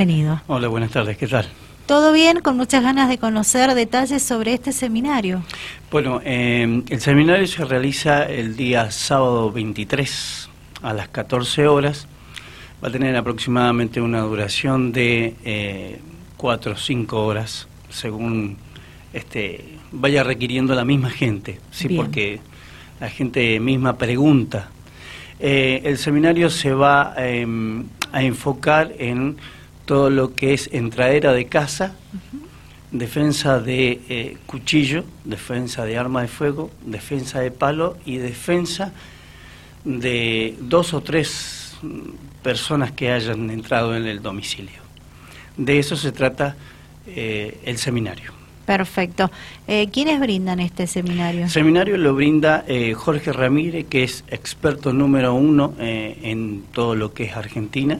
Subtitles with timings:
[0.00, 0.40] Bienvenido.
[0.46, 1.46] Hola, buenas tardes, ¿qué tal?
[1.84, 5.42] Todo bien, con muchas ganas de conocer detalles sobre este seminario.
[5.90, 10.48] Bueno, eh, el seminario se realiza el día sábado 23
[10.80, 12.08] a las 14 horas.
[12.82, 16.00] Va a tener aproximadamente una duración de eh,
[16.38, 18.56] 4 o 5 horas, según
[19.12, 22.00] este, vaya requiriendo la misma gente, sí, Bien.
[22.00, 22.40] porque
[23.00, 24.70] la gente misma pregunta.
[25.38, 27.46] Eh, el seminario se va eh,
[28.12, 29.36] a enfocar en
[29.90, 31.96] todo lo que es entradera de casa,
[32.92, 38.92] defensa de eh, cuchillo, defensa de arma de fuego, defensa de palo y defensa
[39.82, 41.74] de dos o tres
[42.40, 44.80] personas que hayan entrado en el domicilio.
[45.56, 46.54] De eso se trata
[47.08, 48.30] eh, el seminario.
[48.66, 49.28] Perfecto.
[49.66, 51.42] Eh, ¿Quiénes brindan este seminario?
[51.42, 56.94] El seminario lo brinda eh, Jorge Ramírez, que es experto número uno eh, en todo
[56.94, 57.98] lo que es Argentina.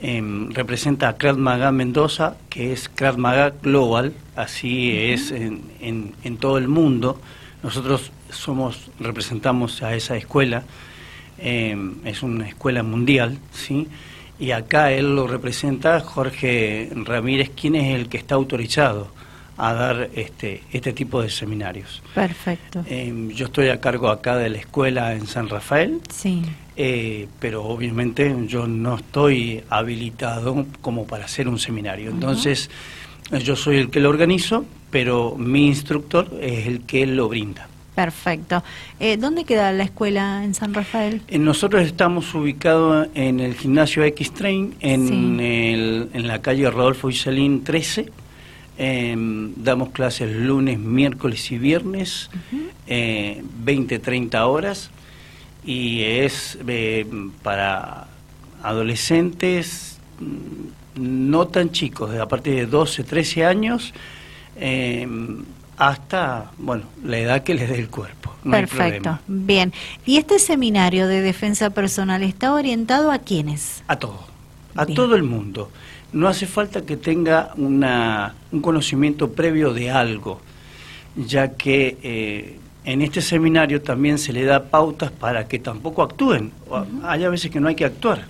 [0.00, 6.14] Em, representa a Krav Maga Mendoza, que es Krav Maga Global, así es en, en-
[6.22, 7.20] en todo el mundo.
[7.64, 10.62] Nosotros somos representamos a esa escuela,
[11.38, 13.88] em, es una escuela mundial, ¿sí?
[14.38, 19.10] Y acá él lo representa Jorge Ramírez, quien es el que está autorizado
[19.56, 22.00] a dar este, este tipo de seminarios.
[22.14, 22.84] Perfecto.
[22.88, 26.42] Em, yo estoy a cargo acá de la escuela en San Rafael, Sí.
[26.80, 32.08] Eh, pero obviamente yo no estoy habilitado como para hacer un seminario.
[32.10, 32.70] Entonces,
[33.32, 37.66] eh, yo soy el que lo organizo, pero mi instructor es el que lo brinda.
[37.96, 38.62] Perfecto.
[39.00, 41.20] Eh, ¿Dónde queda la escuela en San Rafael?
[41.26, 45.44] Eh, Nosotros estamos ubicados en el gimnasio X-Train, en, Sí.
[45.74, 48.06] el- en la calle Rodolfo Iselín 13.
[48.80, 52.30] Em, damos clases lunes, miércoles y viernes,
[52.86, 54.90] eh, 20-30 horas,
[55.68, 57.04] y es eh,
[57.42, 58.06] para
[58.62, 60.78] adolescentes mm,
[61.28, 63.92] no tan chicos, a partir de 12, 13 años,
[64.56, 65.44] em,
[65.76, 68.34] hasta, bueno, la edad que les dé el cuerpo.
[68.44, 69.02] No hay Perfecto.
[69.02, 69.20] problema.
[69.28, 69.72] Bien.
[70.06, 73.82] ¿Y este seminario de defensa personal está orientado a quiénes?
[73.88, 74.24] A todo,
[74.74, 74.96] a Bien.
[74.96, 75.70] todo el mundo.
[76.14, 80.40] No hace falta que tenga una, un conocimiento previo de algo,
[81.14, 82.58] ya que eh,
[82.90, 86.52] en este seminario también se le da pautas para que tampoco actúen.
[87.02, 88.24] Hay a veces que no hay que actuar,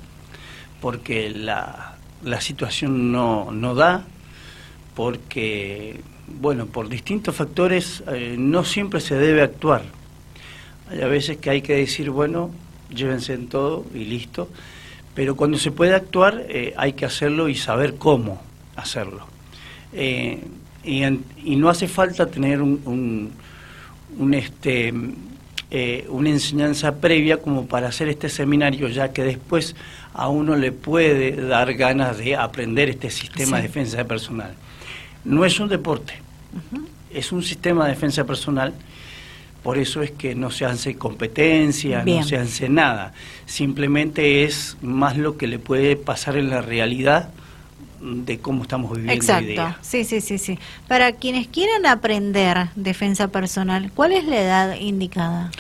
[0.81, 4.05] porque la, la situación no, no da,
[4.97, 6.01] porque,
[6.41, 9.83] bueno, por distintos factores eh, no siempre se debe actuar.
[10.91, 12.51] Hay a veces que hay que decir, bueno,
[12.93, 14.49] llévense en todo y listo,
[15.15, 18.43] pero cuando se puede actuar eh, hay que hacerlo y saber cómo
[18.75, 19.25] hacerlo.
[19.93, 20.43] Eh,
[20.83, 23.31] y, en- y no hace falta tener un, un-
[24.19, 24.93] un, este,
[25.71, 29.75] eh, una enseñanza previa como para hacer este seminario, ya que después
[30.15, 33.63] a uno le puede dar ganas de aprender este sistema Sí.
[33.63, 34.55] de defensa personal.
[35.25, 36.15] No es un deporte,
[37.13, 38.73] es un sistema de defensa personal,
[39.63, 42.19] por eso es que no se hace competencia, Bien.
[42.21, 43.13] no se hace nada,
[43.45, 47.31] simplemente es más lo que le puede pasar en la realidad
[48.01, 49.47] de cómo estamos viviendo hoy Exacto.
[49.47, 49.79] día.
[49.81, 50.59] Sí, sí, sí, sí.
[50.87, 55.51] Para quienes quieran aprender defensa personal, ¿cuál es la edad indicada?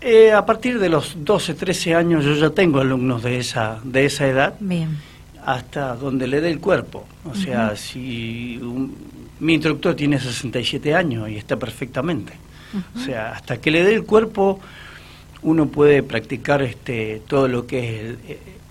[0.00, 4.06] Eh, a partir de los 12, 13 años yo ya tengo alumnos de esa, de
[4.06, 4.96] esa edad Bien.
[5.44, 7.04] hasta donde le dé el cuerpo.
[7.24, 8.94] O sea, si un-
[9.40, 12.32] mi instructor tiene 67 años y está perfectamente.
[12.94, 14.60] O sea, hasta que le dé el cuerpo
[15.48, 18.18] uno puede practicar este, todo lo que es el,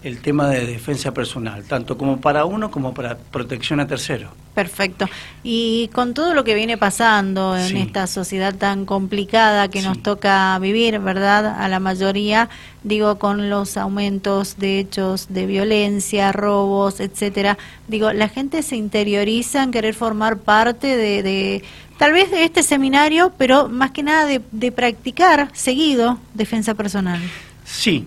[0.04, 4.30] el tema de defensa personal, tanto como para uno como para protección a terceros.
[4.54, 5.06] Perfecto.
[5.44, 7.78] Y con todo lo que viene pasando en Sí.
[7.78, 11.46] esta sociedad tan complicada que nos toca vivir, ¿verdad?
[11.60, 12.50] A la mayoría,
[12.84, 17.58] digo, con los aumentos de hechos de violencia, robos, etcétera.
[17.88, 21.64] Digo, la gente se interioriza en querer formar parte de, de
[21.98, 27.20] tal vez de este seminario, pero más que nada de, de practicar seguido defensa personal.
[27.66, 28.06] Sí,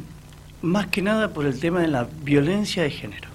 [0.63, 3.29] más que nada por el tema de la violencia de género.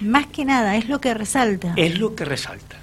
[0.00, 1.72] Más que nada, es lo que resalta.
[1.76, 2.76] Es lo que resalta.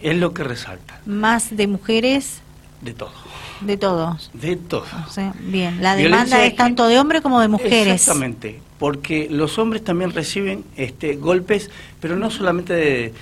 [0.00, 1.00] Es lo que resalta.
[1.06, 2.40] Más de mujeres,
[2.82, 3.10] De todo.
[3.60, 4.30] de todos.
[4.32, 4.86] De todo.
[5.06, 7.94] O sea, bien, la demanda de es tanto de hombres como de mujeres.
[7.94, 11.70] Exactamente, porque los hombres también reciben este golpes,
[12.00, 13.14] pero no solamente de,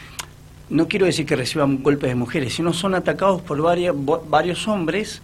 [0.71, 3.95] no quiero decir que reciban golpes de mujeres, sino son atacados por varias,
[4.29, 5.23] varios hombres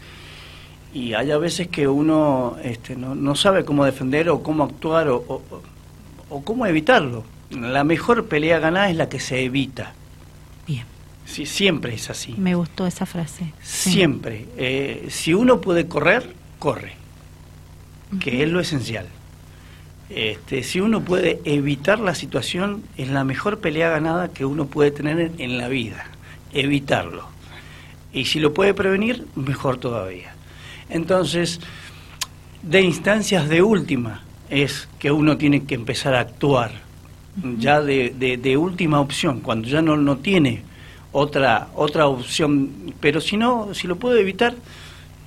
[0.95, 5.09] y hay a veces que uno este, no, no sabe cómo defender o cómo actuar
[5.09, 5.43] o, o-
[6.31, 7.25] o cómo evitarlo.
[7.51, 9.93] La mejor pelea ganada es la que se evita.
[10.67, 10.85] Bien,
[11.27, 12.35] Sí, siempre es así.
[12.39, 13.53] me gustó esa frase.
[13.63, 13.91] Sí.
[13.93, 14.47] Siempre.
[14.57, 16.93] Eh, si uno puede correr, corre,
[18.21, 19.07] que es lo esencial.
[20.11, 24.91] Este, si uno puede evitar la situación, es la mejor pelea ganada que uno puede
[24.91, 26.05] tener en la vida,
[26.53, 27.29] evitarlo.
[28.13, 30.35] Y si lo puede prevenir, mejor todavía.
[30.91, 31.61] Entonces,
[32.63, 36.73] de instancias de última es que uno tiene que empezar a actuar,
[37.59, 40.63] ya de, última opción, cuando ya no, no tiene
[41.13, 44.55] otra, otra opción, pero si no, si lo puede evitar,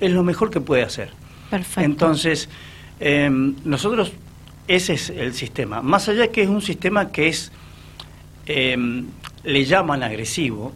[0.00, 1.10] es lo mejor que puede hacer.
[1.50, 1.80] Perfecto.
[1.80, 2.48] Entonces,
[3.00, 4.12] em, nosotros,
[4.68, 5.82] ese es el sistema.
[5.82, 7.52] Más allá de que es un sistema que es,
[8.46, 9.06] em,
[9.44, 10.72] le llaman agresivo,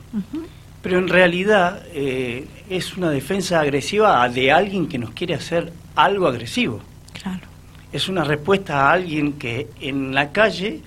[0.82, 6.26] pero en realidad eh, es una defensa agresiva de alguien que nos quiere hacer algo
[6.28, 6.80] agresivo.
[7.12, 7.46] Claro.
[7.92, 10.80] Es una respuesta a alguien que en la calle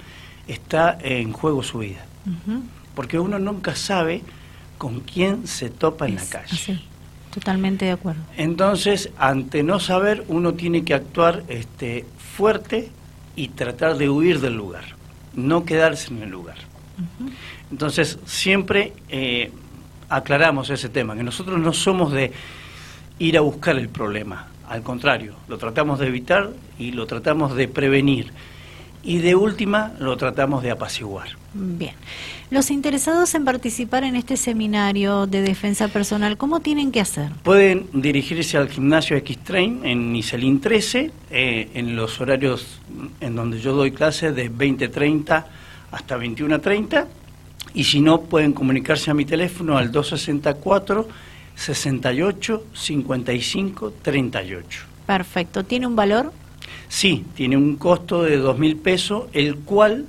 [0.48, 2.06] está en juego su vida.
[2.96, 4.22] Porque uno nunca sabe
[4.78, 6.82] con quién se topa en la calle.
[7.34, 8.22] Totalmente de acuerdo.
[8.38, 12.90] Entonces, ante no saber, uno tiene que actuar este, fuerte
[13.36, 14.84] y tratar de huir del lugar,
[15.34, 16.58] no quedarse en el lugar.
[17.72, 19.52] Entonces, siempre eh,
[20.10, 22.32] aclaramos ese tema, que nosotros no somos de
[23.20, 27.68] ir a buscar el problema, al contrario, lo tratamos de evitar y lo tratamos de
[27.68, 28.32] prevenir.
[29.04, 31.28] Y de última, lo tratamos de apaciguar.
[31.54, 31.94] Bien.
[32.50, 37.30] Los interesados en participar en este seminario de defensa personal, ¿cómo tienen que hacer?
[37.44, 42.80] Pueden dirigirse al gimnasio X-Train en Iselin 13, eh, en los horarios
[43.20, 45.46] en donde yo doy clase de 20.30
[45.92, 47.08] hasta 21.30
[47.74, 51.08] y si no, pueden comunicarse a mi teléfono al 264
[51.56, 54.80] 68 55 38.
[55.06, 55.64] Perfecto.
[55.64, 56.32] ¿Tiene un valor?
[56.94, 60.06] Sí, tiene un costo de dos mil pesos, el cual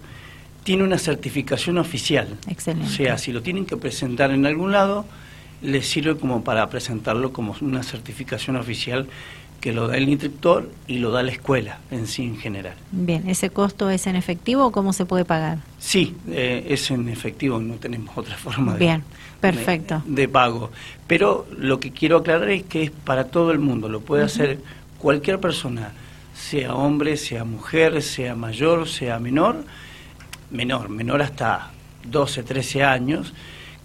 [0.65, 2.37] tiene una certificación oficial.
[2.47, 2.93] Excelente.
[2.93, 5.07] O sea, si lo tienen que presentar en algún lado,
[5.63, 9.07] les sirve como para presentarlo como una certificación oficial
[9.63, 12.75] que lo da el instructor y lo da la escuela en sí en general.
[12.93, 15.61] Bien, ¿ese costo es en efectivo o cómo se puede pagar?
[15.79, 19.03] Sí, eh, es en efectivo, no tenemos otra forma Bien,
[19.41, 20.03] perfecto.
[20.05, 20.71] De, pago.
[21.07, 24.59] Pero lo que quiero aclarar es que es para todo el mundo, lo puede hacer
[24.99, 25.95] cualquier persona,
[26.49, 29.65] sea hombre, sea mujer, sea mayor, sea menor,
[30.51, 31.71] menor, menor hasta
[32.05, 33.33] 12, 13 años,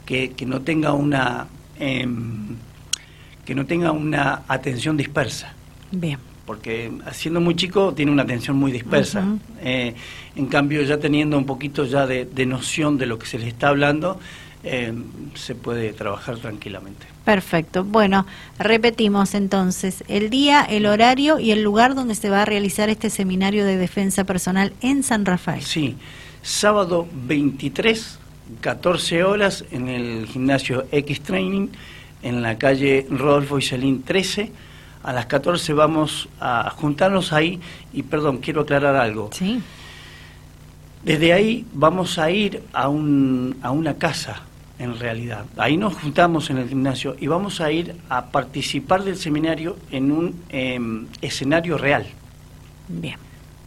[0.06, 1.48] que, que no tenga una...
[1.80, 2.58] Em,
[3.46, 5.54] que no tenga una atención dispersa.
[5.92, 6.20] Bien.
[6.46, 9.24] Porque siendo muy chico tiene una atención muy dispersa.
[9.62, 9.96] Eh,
[10.36, 13.70] en cambio, ya teniendo un poquito ya de, noción de lo que se le está
[13.70, 14.20] hablando,
[14.64, 14.94] eh,
[15.36, 17.08] se puede trabajar tranquilamente.
[17.26, 17.84] Perfecto.
[17.84, 18.26] Bueno,
[18.58, 23.10] repetimos entonces el día, el horario y el lugar donde se va a realizar este
[23.10, 25.62] seminario de defensa personal en San Rafael.
[25.62, 25.96] Sí,
[26.42, 28.20] sábado 23,
[28.62, 31.68] 14 horas en el gimnasio X Training
[32.22, 34.52] en la calle Rodolfo Iselín 13
[35.04, 37.60] a las 14 vamos a juntarnos ahí
[37.94, 39.30] y perdón, quiero aclarar algo.
[39.32, 39.62] Sí.
[41.04, 44.42] Desde ahí vamos a ir a, un, a una casa,
[44.80, 45.46] en realidad.
[45.58, 50.12] Ahí nos juntamos en el gimnasio y vamos a ir a participar del seminario en
[50.12, 52.08] un em, escenario real.
[52.88, 53.18] Bien.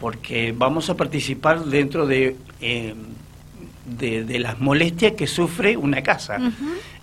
[0.00, 2.96] Porque vamos a participar dentro de, em,
[3.86, 6.38] de, las molestias que sufre una casa.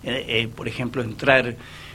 [0.02, 1.54] Eh, eh, por ejemplo, entrar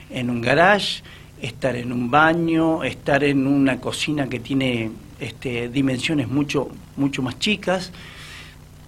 [0.10, 1.04] en un garage,
[1.42, 7.40] estar en un baño, estar en una cocina que tiene este, dimensiones mucho, mucho más
[7.40, 7.92] chicas,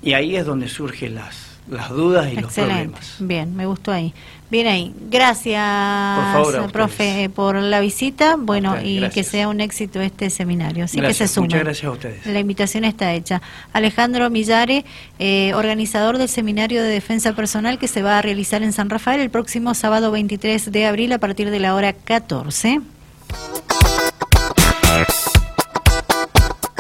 [0.02, 3.16] y ahí es donde surgen las, las dudas y los problemas.
[3.20, 4.14] Bien, me gustó ahí.
[4.50, 4.94] Bien ahí.
[5.10, 5.62] Gracias,
[6.38, 8.38] por profe, por la visita.
[8.38, 10.86] Bueno, y que sea un éxito este seminario.
[10.86, 11.46] Así que se suma.
[11.46, 12.26] Muchas gracias a ustedes.
[12.26, 13.42] La invitación está hecha.
[13.74, 14.86] Alejandro Millare,
[15.20, 19.20] eh, organizador del seminario de defensa personal que se va a realizar en San Rafael
[19.20, 22.82] el próximo sábado 23 de abril a partir de la hora 14.